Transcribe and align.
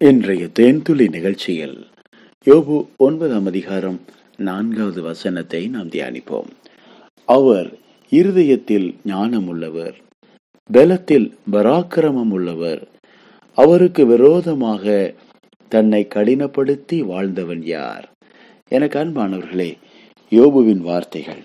இன்றைய 0.00 0.48
தேன்துளி 0.58 1.10
நிகழ்ச்சியில் 1.10 1.86
யோபு 2.46 2.86
ஒன்பதாம் 2.96 3.46
அதிகாரம் 3.46 4.00
நான்காவது 4.36 5.02
வசனத்தை 5.02 5.68
நாம் 5.68 5.88
தியானிப்போம். 5.88 6.48
அவர் 7.24 7.78
இருதயத்தில் 8.08 8.94
ஞானம் 9.04 9.48
உள்ளவர் 9.48 9.96
பலத்தில் 10.70 11.34
பராக்கிரமம் 11.52 12.30
உள்ளவர் 12.30 12.88
அவருக்கு 13.54 14.06
விரோதமாக 14.06 15.14
தன்னை 15.68 16.08
கடினப்படுத்தி 16.14 17.00
வாழ்ந்தவன் 17.04 17.62
யார்? 17.62 18.08
எனக்கு 18.68 18.98
அன்பானவர்களே 18.98 19.78
யோபுவின் 20.30 20.80
வார்த்தைகள். 20.80 21.42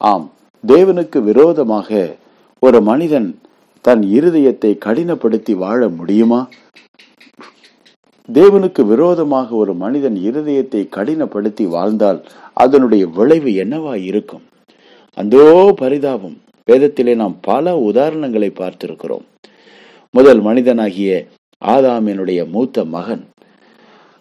ஆம் 0.00 0.32
தேவனுக்கு 0.66 1.22
விரோதமாக 1.22 2.16
ஒரு 2.58 2.80
மனிதன் 2.80 3.40
தன் 3.80 4.02
இருதயத்தை 4.02 4.78
கடினப்படுத்தி 4.84 5.54
வாழ 5.54 5.88
முடியுமா? 5.88 6.48
தேவனுக்கு 8.32 8.82
விரோதமாக 8.86 9.54
ஒரு 9.54 9.74
மனிதன் 9.74 10.14
இருதயத்தை 10.14 10.88
கடினப்படுத்தி 10.96 11.68
வாழ்ந்தால் 11.68 12.24
அதனுடைய 12.54 13.06
விளைவு 13.06 13.50
என்னவா 13.50 13.94
இருக்கும் 14.02 14.42
அந்தோ 15.14 15.72
பரிதாபம். 15.76 16.36
வேதத்திலே 16.68 17.14
நாம் 17.14 17.36
பல 17.40 17.74
உதாரணங்களை 17.76 18.48
பார்த்திருக்கிறோம். 18.50 19.24
முதல் 20.10 20.40
மனிதனாகிய 20.40 21.10
ஆதாமினுடைய 21.62 22.50
மூத்த 22.50 22.84
மகன் 22.84 23.24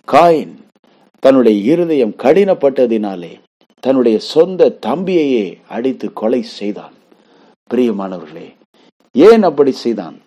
காயின் 0.08 0.56
தன்னுடைய 1.20 1.74
இருதயம் 1.74 2.16
கடினப்பட்டதினாலே 2.24 3.34
தன்னுடைய 3.80 4.20
சொந்த 4.20 4.78
தம்பியையே 4.86 5.46
அடித்து 5.68 6.14
கொலை 6.14 6.42
செய்தான். 6.42 6.94
பிரியமானவர்களே 7.70 8.48
ஏன் 9.12 9.44
அப்படி 9.44 9.72
செய்தான்? 9.72 10.18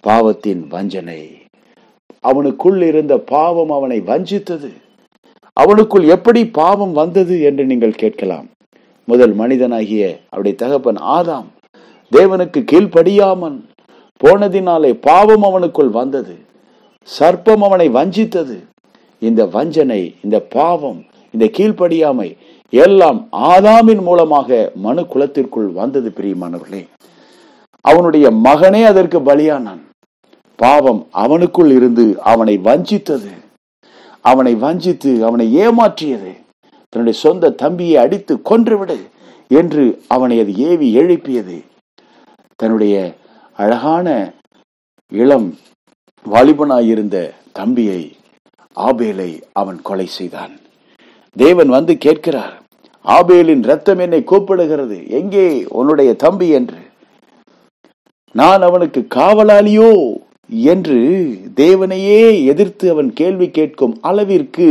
பாவத்தின் 0.00 0.68
வஞ்சனை. 0.68 1.43
அவனுக்குள் 2.28 2.80
இருந்த 2.80 3.18
பாவம் 3.18 3.70
அவனை 3.70 4.00
வஞ்சித்தது. 4.00 4.70
அவனுக்குள் 5.60 6.06
எப்படி 6.06 6.46
பாவம் 6.46 6.92
வந்தது 6.92 7.40
என்று 7.42 7.64
நீங்கள் 7.66 8.00
கேட்கலாம். 8.02 8.46
முதல் 9.08 9.34
மனிதனாகிய 9.34 10.02
அவருடைய 10.28 10.56
தகப்பன் 10.56 11.00
ஆதாம் 11.16 11.48
தேவனுக்கு 12.12 12.60
கீழ்ப்படியாமன் 12.72 13.58
போனதினாலே 14.20 14.90
பாவம் 15.00 15.42
அவனுக்குள் 15.42 15.90
வந்தது. 15.90 16.34
சர்ப்பம் 17.18 17.62
அவனை 17.68 17.88
வஞ்சித்தது. 17.88 18.56
இந்த 19.18 19.46
வஞ்சனை 19.46 20.14
இந்த 20.24 20.40
பாவம் 20.40 21.00
இந்த 21.30 21.46
கீழ்ப்படியாமை 21.58 22.28
எல்லாம் 22.72 23.18
ஆதாமின் 23.32 24.02
மூலமாக 24.02 24.72
மனு 24.74 25.02
குலத்திற்குள் 25.06 25.68
வந்தது 25.72 26.12
பிரியமானவர்களே. 26.16 26.82
அவனுடைய 27.80 28.26
மகனே 28.30 28.82
அதற்கு 28.84 29.20
பலியானான். 29.20 29.82
பாவம் 30.56 31.06
அவனுக்குள் 31.14 31.70
இருந்து 31.70 32.20
அவனை 32.22 32.58
வஞ்சித்தது. 32.58 33.30
அவனை 34.20 34.54
வஞ்சித்து 34.54 35.24
அவனை 35.24 35.56
ஏமாற்றியது. 35.56 36.42
தன்னுடைய 36.88 37.20
சொந்த 37.20 37.50
தம்பியை 37.50 37.96
அடித்து 37.96 38.42
கொன்றுவிடு 38.50 38.96
என்று 39.48 40.02
அவனை 40.08 40.40
அது 40.40 40.56
ஏவி 40.56 40.92
எழுப்பியது. 40.92 41.62
தன்னுடைய 42.56 43.14
அழகான 43.56 44.32
இளம் 45.08 45.58
வாலிபனாயிருந்த 46.30 47.30
தம்பியை 47.52 48.16
ஆபேலை 48.76 49.42
அவன் 49.52 49.82
கொலை 49.82 50.06
செய்தான். 50.06 50.52
தேவன் 51.36 51.68
வந்து 51.68 51.98
கேட்கிறார் 51.98 52.62
ஆபேலின் 53.04 53.62
ரத்தம் 53.62 53.98
என்னை 53.98 54.22
கூப்பிடுகிறது 54.26 55.08
எங்கே 55.08 55.66
உன்னுடைய 55.68 56.14
தம்பி? 56.14 56.48
என்று. 56.48 56.78
நான் 58.32 58.62
அவனுக்கு 58.62 59.06
காவலாளியோ? 59.14 60.22
என்று 60.50 60.98
தேவனையே 61.56 62.22
எதிர்த்து 62.52 62.90
அவன் 62.90 63.12
கேள்வி 63.12 63.48
கேட்கும் 63.50 63.94
அளவிற்கு 64.00 64.68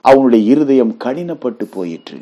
அவனுடைய 0.00 0.42
இருதயம் 0.52 0.94
கடினப்பட்டு 1.04 1.64
போயிற்று. 1.70 2.18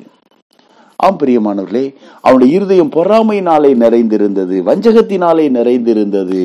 ஆம் 0.96 1.18
பிரியமானவர்களே 1.20 1.86
அவனுடைய 2.20 2.50
இருதயம் 2.56 2.92
பொறாமையினாலே 2.96 3.70
நிறைந்திருந்தது 3.74 4.56
வஞ்சகத்தினாலே 4.62 5.46
நிறைந்திருந்தது. 5.58 6.42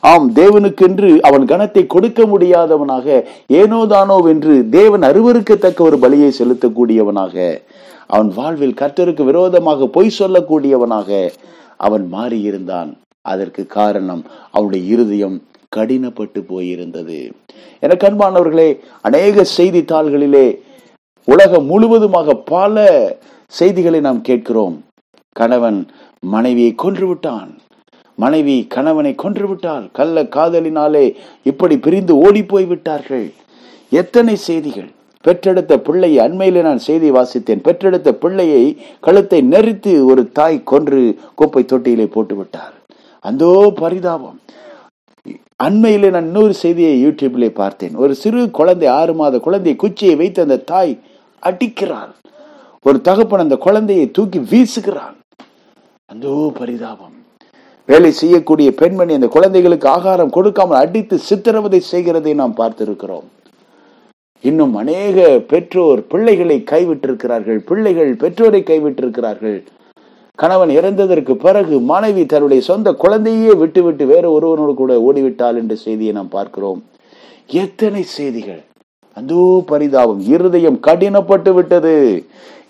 ஆம் 0.00 0.28
தேவனுக்கென்று 0.34 1.10
அவன் 1.20 1.44
கனத்தை 1.44 1.82
கொடுக்க 1.86 2.20
முடியாதவனாக 2.24 3.06
ஏனோதானோ 3.60 4.16
என்று 4.32 4.54
தேவன் 4.70 5.02
அருவருக்கத்தக்க 5.02 5.82
ஒரு 5.88 5.96
பலியை 5.96 6.30
செலுத்தக்கூடியவனாக 6.38 7.36
அவன் 8.06 8.30
வாழ்வில் 8.38 8.78
கர்த்தருக்கு 8.80 9.24
விரோதமாக 9.24 9.86
பொய் 9.86 10.16
சொல்லக்கூடியவனாக 10.18 11.28
அவன் 11.76 12.06
மாறியிருந்தான். 12.12 12.90
அதற்கு 13.22 13.62
காரணம் 13.66 14.22
அவனுடைய 14.50 14.82
இருதயம் 14.94 15.36
கடினப்பட்டு 15.76 16.40
போயிருந்தது. 16.52 17.18
எனக்கு 17.84 18.06
அன்பானவர்களே 18.08 18.68
அநேக 19.08 19.44
செய்தித்தாள்களிலே 19.56 20.46
உலகம் 21.28 21.66
முழுவதுமாக 21.70 22.34
பல 22.52 22.84
செய்திகளை 23.58 24.00
நாம் 24.00 24.20
கேட்கிறோம். 24.28 24.76
கணவன் 25.36 25.80
மனைவியை 26.34 26.72
கொன்று 26.84 27.06
விட்டான் 27.06 27.50
மனைவி 28.18 28.54
கணவனை 28.74 29.12
கொன்று 29.14 29.44
விட்டால் 29.48 29.84
கள்ள 29.98 30.22
காதலினாலே 30.36 31.04
இப்படி 31.50 31.76
பிரிந்து 31.84 32.14
ஓடி 32.26 32.42
போய் 32.42 32.66
விட்டார்கள். 32.72 33.28
எத்தனை 33.92 34.34
செய்திகள்? 34.48 34.90
பெற்றெடுத்த 35.24 35.72
பிள்ளையை 35.86 36.18
அண்மையிலே 36.26 36.60
நான் 36.66 36.84
செய்தி 36.88 37.08
வாசித்தேன். 37.10 37.62
பெற்றெடுத்த 37.66 38.10
பிள்ளையை 38.22 38.62
கழுத்தை 39.00 39.40
நெறித்து 39.52 39.92
ஒரு 40.10 40.22
தாய் 40.38 40.58
கொன்று 40.72 41.00
குப்பை 41.34 41.62
தொட்டியிலே 41.64 42.06
போட்டு 42.16 42.36
விட்டார் 42.36 42.74
அந்தோ 43.24 43.50
பரிதாபம். 43.82 44.38
அண்மையிலே 45.64 46.08
நான் 46.14 46.28
இன்னொரு 46.30 46.54
செய்தியை 46.62 46.92
யூடியூப்ல 47.04 47.48
பார்த்தேன். 47.60 47.94
ஒரு 48.02 48.12
சிறு 48.20 48.42
குழந்தை 48.58 48.88
ஆறு 48.98 49.14
மாத 49.14 49.38
குழந்தையை 49.46 49.76
குச்சியை 49.82 50.14
வைத்து 50.20 50.40
அந்த 50.46 50.56
தாய் 50.70 50.92
அடிக்கிறார் 51.42 52.12
ஒரு 52.88 52.98
தகப்பன் 53.08 53.44
அந்த 53.44 53.56
குழந்தையை 53.56 54.06
தூக்கி 54.10 54.38
வீசுகிறான். 54.52 55.16
அந்தோ 56.12 56.34
பரிதாபம். 56.60 57.16
வேலை 57.88 58.10
செய்யக்கூடிய 58.20 58.68
பெண்மணி 58.80 59.12
அந்த 59.18 59.28
குழந்தைகளுக்கு 59.36 59.88
ஆகாரம் 59.88 60.34
கொடுக்காமல் 60.36 60.80
அடித்து 60.84 61.18
சித்திரவதை 61.28 61.80
செய்கிறதை 61.92 62.32
நாம் 62.40 62.58
பார்த்திருக்கிறோம். 62.60 63.28
இன்னும் 64.44 64.74
அநேக 64.74 65.38
பெற்றோர் 65.52 66.00
பிள்ளைகளை 66.12 66.58
கைவிட்டிருக்கிறார்கள் 66.72 67.58
பிள்ளைகள் 67.70 68.12
பெற்றோரை 68.22 68.62
கைவிட்டிருக்கிறார்கள். 68.70 69.58
கணவன் 70.40 70.70
இறந்ததற்கு 70.70 71.32
பிறகு 71.44 71.74
மனைவி 71.92 72.22
தன்னுடைய 72.26 72.60
சொந்த 72.62 72.88
குழந்தையே 72.92 73.52
விட்டுவிட்டு 73.54 74.04
வேற 74.06 74.24
ஒருவனோடு 74.36 74.74
கூட 74.74 74.92
ஓடிவிட்டாள் 75.06 75.58
என்ற 75.62 75.74
செய்தியை 75.84 76.12
நாம் 76.14 76.34
பார்க்கிறோம். 76.36 76.80
எத்தனை 77.62 78.02
செய்திகள்? 78.16 78.62
அந்தோ 79.16 79.42
பரிதாபம். 79.66 80.20
இருதயம் 80.34 80.78
கடினப்பட்டு 80.86 81.52
விட்டது. 81.52 81.94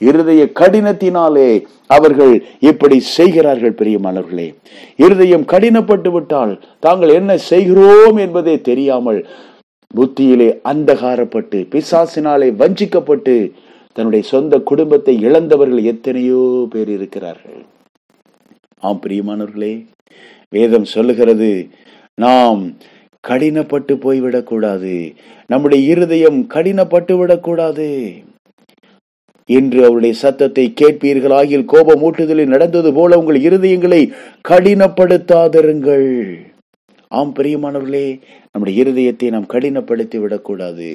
இருதய 0.08 0.42
கடினத்தினாலே 0.60 1.48
அவர்கள் 1.86 2.34
இப்படி 2.60 2.96
செய்கிறார்கள் 3.16 3.78
பெரியமானவர்களே. 3.80 4.48
இருதயம் 4.96 5.44
கடினப்பட்டு 5.52 6.10
விட்டால் 6.12 6.52
தாங்கள் 6.80 7.08
என்ன 7.08 7.32
செய்கிறோம் 7.50 8.16
என்பதே 8.16 8.54
தெரியாமல் 8.60 9.20
புத்தியிலே 9.94 10.48
அந்தகாரப்பட்டு 10.72 11.58
பிசாசினாலே 11.72 12.48
வஞ்சிக்கப்பட்டு 12.62 13.34
தன்னுடைய 13.96 14.22
சொந்த 14.32 14.54
குடும்பத்தை 14.70 15.14
இழந்தவர்கள் 15.26 15.82
எத்தனையோ 15.92 16.40
பேர் 16.70 16.88
இருக்கிறார்கள். 16.88 17.60
ஆம் 18.78 19.00
பிரியமானவர்களே 19.06 19.72
வேதம் 20.48 20.86
சொல்லுகிறது 20.94 21.50
நாம் 22.18 22.60
கடினப்பட்டு 23.28 23.94
போய்விடக்கூடாது 24.04 24.94
நம்முடைய 25.46 25.80
இருதயம் 25.92 26.38
கடினப்பட்டு 26.54 27.14
விடக்கூடாது. 27.18 27.88
இன்று 29.48 29.80
அவருடைய 29.84 30.14
சத்தத்தை 30.14 30.64
கேட்பீர்களாகில் 30.80 31.64
கோபம் 31.64 32.02
ஊட்டுதலில் 32.06 32.52
நடந்தது 32.54 32.90
போல 32.92 33.18
உங்கள் 33.18 33.38
இருதயங்களை 33.48 34.00
கடினப்படுத்தாதிருங்கள். 34.48 36.08
ஆம் 37.08 37.32
பிரியமானவர்களே 37.38 38.06
நம்முடைய 38.52 38.84
இருதயத்தை 38.84 39.28
நாம் 39.30 39.52
கடினப்படுத்தி 39.52 40.18
விடக்கூடாது. 40.20 40.90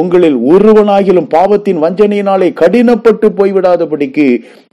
உங்களில் 0.00 0.38
ஒருவனாகிலும் 0.50 1.28
பாவத்தின் 1.28 1.82
வஞ்சனையினாலே 1.82 2.48
கடினப்பட்டு 2.60 3.26
போய்விடாதபடிக்கு 3.38 4.26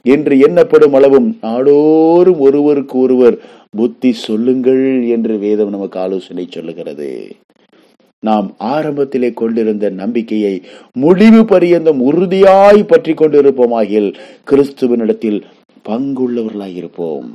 என்று 0.05 0.35
எண்ணப்படும் 0.47 0.95
அளவும் 0.97 1.29
நாடோறும் 1.41 2.41
ஒருவருக்கு 2.47 2.97
ஒருவர் 2.99 3.37
புத்தி 3.77 4.11
சொல்லுங்கள் 4.25 4.83
என்று 5.15 5.33
வேதம் 5.37 5.69
நமக்கு 5.69 5.97
ஆலோசனை 5.99 6.45
சொல்லுகிறது. 6.49 7.09
நாம் 8.23 8.47
ஆரம்பத்திலே 8.73 9.29
கொண்டிருந்த 9.33 9.85
நம்பிக்கையை 10.01 10.53
முடிவு 11.03 11.41
பரியந்தம் 11.45 11.99
உறுதியாய் 12.09 12.81
பற்றி 12.83 13.13
கொண்டிருப்போமாகில் 13.13 14.09
கிறிஸ்துவனிடத்தில் 14.49 15.39
பங்குள்ளவர்களாயிருப்போம். 15.85 17.27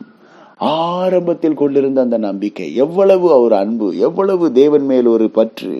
ஆரம்பத்தில் 0.94 1.60
கொண்டிருந்த 1.60 1.98
அந்த 2.00 2.16
நம்பிக்கை 2.18 2.66
எவ்வளவு 2.84 3.26
அவர் 3.36 3.54
அன்பு 3.62 3.86
எவ்வளவு 3.98 4.46
தேவன் 4.52 4.86
மேல் 4.90 5.06
ஒரு 5.06 5.26
பற்று 5.30 5.76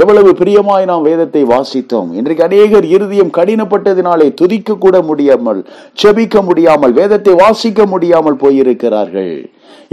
எவ்வளவு 0.00 0.30
பிரியமாய் 0.38 0.84
நாம் 0.90 1.06
வேதத்தை 1.08 1.40
வாசித்தோம். 1.52 2.10
இன்றைக்கு 2.18 2.44
அநேகர் 2.46 2.86
இருதயம் 2.92 3.32
கடினப்பட்டதினாலே 3.38 4.28
துதிக்க 4.38 4.76
கூட 4.84 4.96
முடியாமல் 5.08 5.60
செபிக்க 6.02 6.42
முடியாமல் 6.48 6.92
வேதத்தை 6.98 7.32
வாசிக்க 7.40 7.86
முடியாமல் 7.92 8.38
போயிருக்கிறார்கள். 8.42 9.34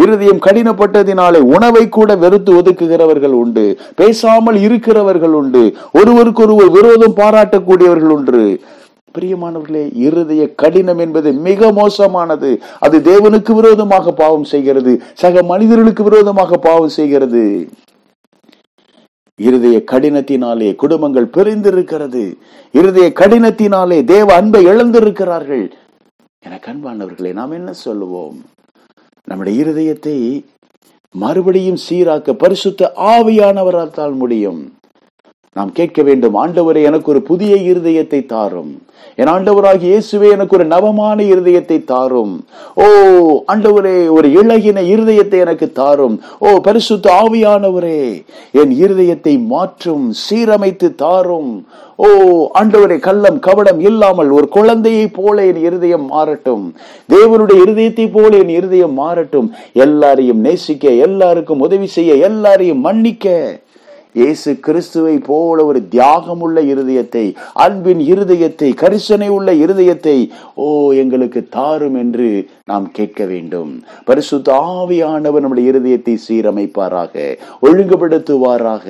இருதயம் 0.04 0.40
கடினப்பட்டதினாலே 0.46 1.40
உணவை 1.56 1.84
கூட 1.98 2.16
வெறுத்து 2.24 2.52
ஒதுக்குகிறவர்கள் 2.60 3.36
உண்டு 3.42 3.66
பேசாமல் 4.02 4.60
இருக்கிறவர்கள் 4.68 5.36
உண்டு 5.42 5.64
ஒருவருக்கொருவர் 6.00 6.72
விரோதம் 6.78 7.18
பாராட்டக்கூடியவர்கள் 7.22 8.16
உண்டு. 8.18 8.44
பிரியமானவர்களே 9.16 9.84
இருதய 10.06 10.44
கடினம் 10.62 11.04
என்பது 11.06 11.30
மிக 11.50 11.72
மோசமானது. 11.82 12.52
அது 12.86 12.98
தேவனுக்கு 13.10 13.52
விரோதமாக 13.60 14.16
பாவம் 14.24 14.50
செய்கிறது 14.54 14.94
சக 15.24 15.44
மனிதர்களுக்கு 15.52 16.04
விரோதமாக 16.10 16.62
பாவம் 16.70 16.96
செய்கிறது. 16.98 17.46
இருதய 19.40 19.84
கடினத்தினாலே 19.92 20.76
குடும்பங்கள் 20.76 21.26
பிரிந்திருக்கிறது. 21.26 22.38
இருதய 22.72 23.12
கடினத்தினாலே 23.16 24.04
தேவ 24.04 24.34
அன்பை 24.34 24.66
இழந்திருக்கிறார்கள். 24.66 25.72
என 26.40 26.60
கண்பானவர்களை 26.66 27.34
நாம் 27.34 27.52
என்ன 27.52 27.74
சொல்லுவோம்? 27.74 28.46
நம்முடைய 29.26 29.64
இருதயத்தை 29.64 30.46
மறுபடியும் 31.12 31.78
சீராக்க 31.90 32.34
பரிசுத்த 32.34 32.92
ஆவியானவரால் 32.96 34.14
முடியும். 34.14 34.74
நாம் 35.58 35.72
கேட்க 35.78 36.02
வேண்டும் 36.08 36.36
ஆண்டவரே 36.42 36.82
எனக்கு 36.90 37.12
ஒரு 37.14 37.22
புதிய 37.30 37.54
இருதயத்தை 37.72 38.20
தாரும். 38.34 38.72
என் 39.22 39.32
ஆண்டவராகி 39.34 39.86
இயேசுவே 39.90 40.28
எனக்கு 40.36 40.56
ஒரு 40.58 40.66
நவமான 40.74 41.24
இருதயத்தை 41.24 41.78
தாரும். 41.92 42.34
ஓ 42.82 42.86
ஆண்டவரே 43.52 43.96
ஒரு 44.18 44.28
இழகின 44.40 44.84
இருதயத்தை 44.94 45.38
எனக்கு 45.46 45.68
தாரும். 45.80 46.16
ஓ 46.46 46.50
பரிசுத்த 46.68 47.12
ஆவியானவரே 47.24 48.00
என் 48.62 48.74
இருதயத்தை 48.84 49.34
மாற்றும் 49.54 50.06
சீரமைத்து 50.24 50.90
தாரும். 51.04 51.52
ஓ 52.06 52.08
ஆண்டவரே 52.60 52.98
கள்ளம் 53.08 53.40
கவடம் 53.48 53.82
இல்லாமல் 53.90 54.30
ஒரு 54.38 54.48
குழந்தையை 54.58 55.08
போல 55.20 55.46
என் 55.46 55.62
இருதயம் 55.70 56.06
மாறட்டும். 56.14 56.66
தேவனுடைய 57.16 57.58
இருதயத்தை 57.66 58.06
போல 58.18 58.32
என் 58.44 58.54
இருதயம் 58.60 58.96
மாறட்டும். 59.02 59.50
எல்லாரையும் 59.86 60.44
நேசிக்க 60.48 60.94
எல்லாருக்கும் 61.08 61.66
உதவி 61.68 61.90
செய்ய 61.98 62.14
எல்லாரையும் 62.30 62.86
மன்னிக்க. 62.90 63.28
இயேசு 64.16 64.60
கிறிஸ்துவை 64.60 65.18
போல 65.18 65.66
ஒரு 65.66 65.88
தியாகம் 65.88 66.42
உள்ள 66.42 66.62
இருதயத்தை 66.62 67.36
அன்பின் 67.54 68.00
இருதயத்தை 68.00 68.70
கரிசனை 68.74 69.28
உள்ள 69.28 69.54
இருதயத்தை 69.54 70.16
ஓ 70.56 70.92
எங்களுக்கு 70.94 71.48
தாரும் 71.50 71.96
என்று 71.96 72.28
நாம் 72.66 72.92
கேட்க 72.92 73.26
வேண்டும். 73.26 73.72
பரிசுத்த 74.06 74.54
ஆவியானவர் 74.54 75.44
நம்முடைய 75.44 75.72
இருதயத்தை 75.72 76.16
சீரமைப்பாராக 76.28 77.38
ஒழுங்குபடுத்துவாராக. 77.62 78.88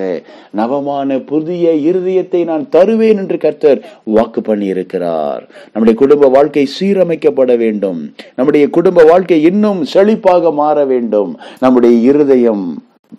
நவமான 0.50 1.18
புதிய 1.18 1.74
இருதயத்தை 1.74 2.44
நான் 2.44 2.68
தருவேன் 2.68 3.16
என்று 3.16 3.38
கர்த்தர் 3.38 3.80
வாக்கு 4.04 4.40
பண்ணியிருக்கிறார். 4.40 5.42
நம்முடைய 5.72 5.96
குடும்ப 5.98 6.28
வாழ்க்கை 6.28 6.68
சீரமைக்கப்பட 6.80 7.56
வேண்டும். 7.56 8.00
நம்முடைய 8.36 8.66
குடும்ப 8.70 9.04
வாழ்க்கை 9.04 9.42
இன்னும் 9.42 9.82
செழிப்பாக 9.94 10.52
மாற 10.52 10.84
வேண்டும். 10.84 11.38
நம்முடைய 11.58 11.96
இருதயம் 12.12 12.64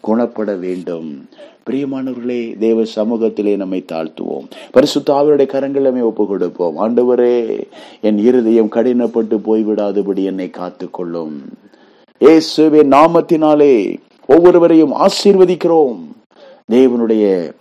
குணப்பட 0.07 0.59
வேண்டும். 0.59 1.29
பிரியமானவர்களே 1.69 2.57
தேவ 2.57 2.83
சமூகத்திலே 2.95 3.55
நம்மை 3.55 3.85
தாழ்த்துவோம். 3.91 4.45
பரிசுத்தாவினுடைய 4.73 5.45
கரங்கள் 5.45 5.81
நம்மை 5.81 6.01
ஒப்பு 6.01 6.27
கொடுப்போம் 6.27 6.77
ஆண்டவரே 6.77 7.63
என் 8.01 8.17
இருதயம் 8.17 8.71
கடினப்பட்டு 8.71 9.37
போய்விடாதபடி 9.47 10.23
என்னை 10.23 10.49
காத்துக்கொள்ளும். 10.57 11.35
இயேசுவின் 12.17 12.91
நாமத்தினாலே 12.91 13.97
ஒவ்வொருவரையும் 14.27 14.93
ஆசீர்வதிக்கிறோம். 14.93 15.99
தேவனுடைய 16.71 17.51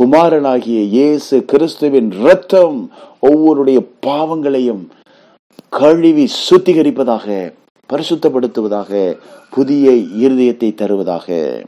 குமாரனாகிய 0.00 0.80
இயேசு 0.80 1.44
கிறிஸ்துவின் 1.44 2.10
ரத்தம் 2.10 2.90
ஒவ்வொருடைய 3.22 3.86
பாவங்களையும் 4.00 4.88
கழுவி 5.68 6.28
சுத்திகரிப்பதாக 6.50 7.52
பரிசுத்தப்படுத்துவதாக 7.92 9.18
புதிய 9.50 9.90
இருதயத்தை 9.90 10.74
தருவதாக. 10.74 11.62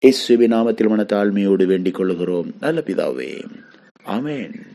இயேசுவின் 0.00 0.52
நாமத்தில் 0.52 0.88
மன 0.88 1.02
தாழ்மையோடு 1.02 1.66
வேண்டிக் 1.66 1.94
கொள்கிறோம் 1.94 2.52
நல்ல 2.60 2.82
பிதாவே. 2.86 3.44
ஆமேன். 4.06 4.71